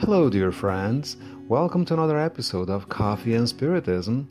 [0.00, 1.18] Hello, dear friends.
[1.46, 4.30] Welcome to another episode of Coffee and Spiritism.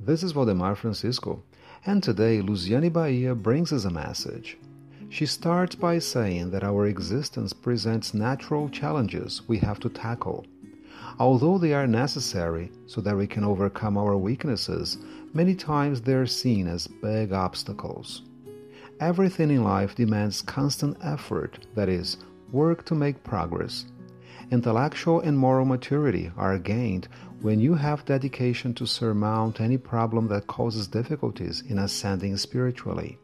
[0.00, 1.42] This is Valdemar Francisco,
[1.84, 4.56] and today Luciane Bahia brings us a message.
[5.10, 10.46] She starts by saying that our existence presents natural challenges we have to tackle.
[11.18, 14.96] Although they are necessary so that we can overcome our weaknesses,
[15.34, 18.22] many times they are seen as big obstacles.
[19.00, 22.16] Everything in life demands constant effort, that is,
[22.52, 23.84] work to make progress.
[24.50, 27.08] Intellectual and moral maturity are gained
[27.40, 33.18] when you have dedication to surmount any problem that causes difficulties in ascending spiritually.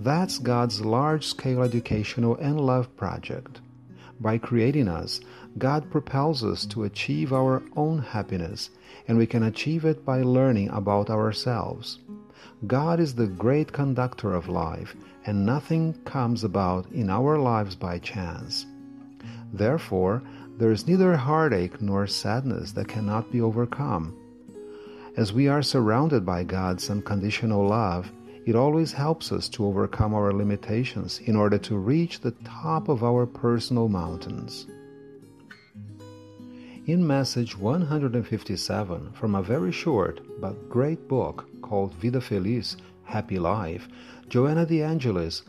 [0.00, 3.60] That's God's large scale educational and love project.
[4.20, 5.20] By creating us,
[5.58, 8.70] God propels us to achieve our own happiness,
[9.08, 11.98] and we can achieve it by learning about ourselves.
[12.66, 14.94] God is the great conductor of life,
[15.26, 18.66] and nothing comes about in our lives by chance.
[19.52, 20.22] Therefore,
[20.58, 24.16] there is neither heartache nor sadness that cannot be overcome.
[25.16, 28.10] As we are surrounded by God's unconditional love,
[28.46, 33.04] it always helps us to overcome our limitations in order to reach the top of
[33.04, 34.66] our personal mountains.
[36.86, 43.86] In message 157 from a very short but great book called Vida Feliz Happy Life,
[44.28, 45.42] Joanna de Angelis,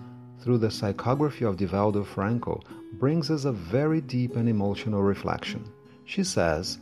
[0.44, 2.62] through the psychography of Divaldo Franco,
[3.00, 5.64] brings us a very deep and emotional reflection.
[6.06, 6.80] She says,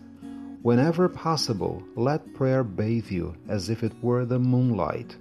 [0.64, 5.16] Whenever possible, let prayer bathe you as if it were the moonlight.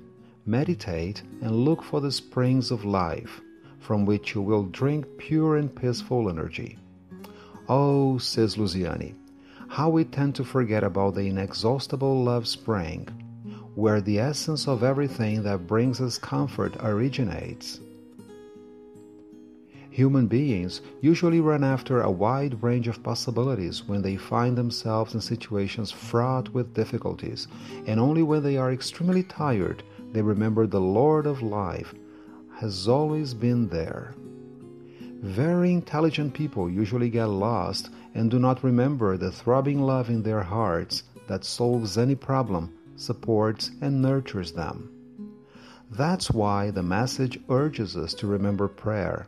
[0.46, 3.40] Meditate and look for the springs of life,
[3.78, 6.78] from which you will drink pure and peaceful energy.
[7.68, 9.14] Oh, says Luciane,
[9.68, 13.06] how we tend to forget about the inexhaustible love spring,
[13.74, 17.80] where the essence of everything that brings us comfort originates.
[19.90, 25.20] Human beings usually run after a wide range of possibilities when they find themselves in
[25.20, 27.48] situations fraught with difficulties,
[27.86, 31.94] and only when they are extremely tired they remember the Lord of life
[32.56, 34.14] has always been there.
[35.22, 40.42] Very intelligent people usually get lost and do not remember the throbbing love in their
[40.42, 44.90] hearts that solves any problem, supports, and nurtures them.
[45.90, 49.26] That's why the message urges us to remember prayer,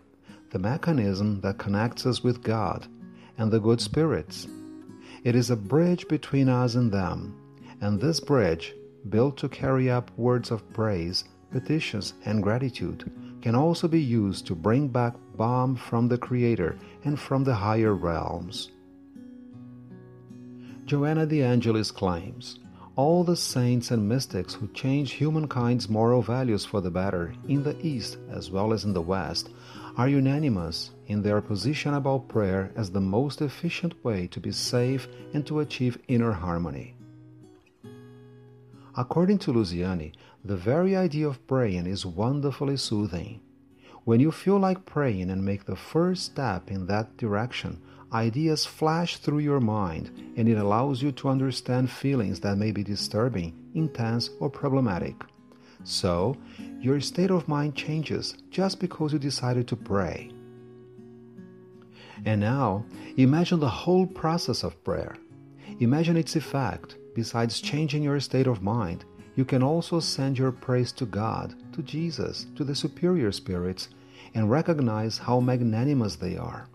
[0.53, 2.87] the mechanism that connects us with God
[3.39, 4.47] and the good spirits.
[5.25, 7.35] It is a bridge between us and them,
[7.81, 8.75] and this bridge,
[9.09, 13.11] built to carry up words of praise, petitions, and gratitude,
[13.41, 17.95] can also be used to bring back balm from the Creator and from the higher
[17.95, 18.71] realms.
[20.85, 22.59] Joanna de Angelis claims
[22.95, 27.75] all the saints and mystics who change humankind's moral values for the better in the
[27.81, 29.49] East as well as in the West
[29.97, 35.07] are unanimous in their position about prayer as the most efficient way to be safe
[35.35, 36.95] and to achieve inner harmony.
[38.97, 40.13] According to Luciane,
[40.45, 43.41] the very idea of praying is wonderfully soothing.
[44.05, 47.81] When you feel like praying and make the first step in that direction,
[48.13, 52.83] ideas flash through your mind and it allows you to understand feelings that may be
[52.83, 55.15] disturbing, intense, or problematic.
[55.85, 56.37] So,
[56.83, 60.31] your state of mind changes just because you decided to pray.
[62.25, 62.85] And now,
[63.17, 65.17] imagine the whole process of prayer.
[65.81, 69.05] Imagine its effect Besides changing your state of mind,
[69.35, 73.89] you can also send your praise to God, to Jesus, to the superior spirits,
[74.35, 76.69] and recognize how magnanimous they are.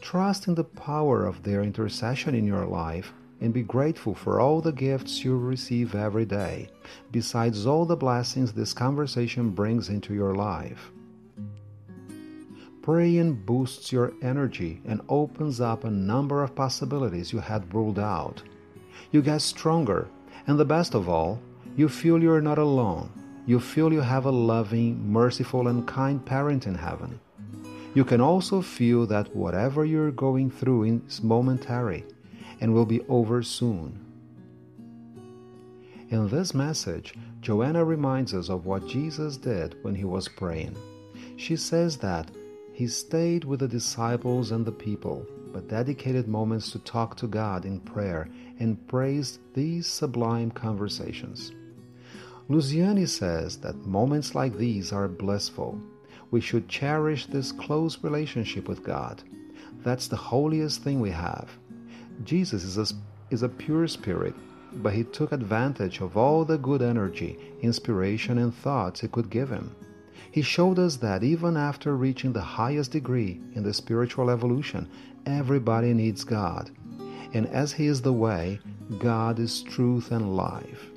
[0.00, 4.60] Trust in the power of their intercession in your life and be grateful for all
[4.60, 6.68] the gifts you receive every day,
[7.10, 10.90] besides all the blessings this conversation brings into your life.
[12.82, 18.42] Praying boosts your energy and opens up a number of possibilities you had ruled out
[19.12, 20.08] you get stronger,
[20.46, 21.40] and the best of all,
[21.76, 23.10] you feel you're not alone.
[23.46, 27.20] You feel you have a loving, merciful, and kind parent in heaven.
[27.94, 32.04] You can also feel that whatever you're going through is momentary
[32.60, 33.98] and will be over soon.
[36.08, 40.76] In this message, Joanna reminds us of what Jesus did when he was praying.
[41.36, 42.30] She says that
[42.72, 47.64] he stayed with the disciples and the people, but dedicated moments to talk to God
[47.64, 51.52] in prayer and praised these sublime conversations.
[52.48, 55.80] Luciane says that moments like these are blissful.
[56.30, 59.22] We should cherish this close relationship with God.
[59.82, 61.50] That's the holiest thing we have.
[62.24, 62.94] Jesus is a,
[63.30, 64.34] is a pure spirit,
[64.74, 69.50] but he took advantage of all the good energy, inspiration, and thoughts he could give
[69.50, 69.74] him.
[70.30, 74.88] He showed us that even after reaching the highest degree in the spiritual evolution,
[75.24, 76.70] everybody needs God.
[77.32, 78.60] And as He is the way,
[78.98, 80.90] God is truth and life.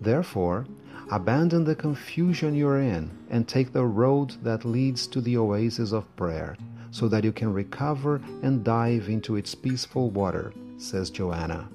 [0.00, 0.66] Therefore,
[1.10, 6.16] abandon the confusion you're in and take the road that leads to the oasis of
[6.16, 6.56] prayer
[6.96, 11.68] so that you can recover and dive into its peaceful water, says Joanna.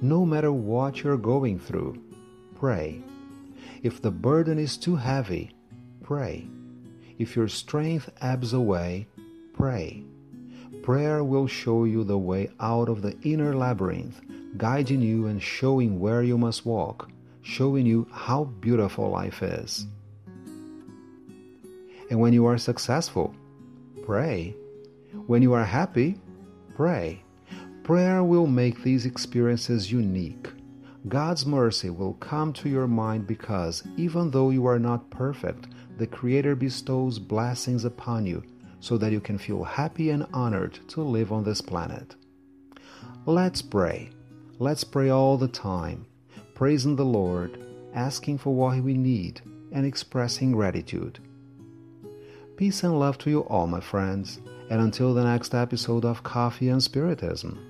[0.00, 2.00] No matter what you're going through,
[2.54, 3.02] pray.
[3.82, 5.50] If the burden is too heavy,
[6.04, 6.46] pray.
[7.18, 9.08] If your strength ebbs away,
[9.54, 10.04] pray.
[10.84, 14.20] Prayer will show you the way out of the inner labyrinth,
[14.56, 17.10] guiding you and showing where you must walk,
[17.42, 19.88] showing you how beautiful life is.
[22.10, 23.34] And when you are successful,
[24.04, 24.54] pray.
[25.26, 26.20] When you are happy,
[26.74, 27.22] pray.
[27.84, 30.48] Prayer will make these experiences unique.
[31.08, 36.06] God's mercy will come to your mind because even though you are not perfect, the
[36.06, 38.42] Creator bestows blessings upon you
[38.80, 42.16] so that you can feel happy and honored to live on this planet.
[43.24, 44.10] Let's pray.
[44.58, 46.06] Let's pray all the time,
[46.54, 47.58] praising the Lord,
[47.94, 49.40] asking for what we need,
[49.72, 51.18] and expressing gratitude.
[52.60, 56.68] Peace and love to you all, my friends, and until the next episode of Coffee
[56.68, 57.69] and Spiritism.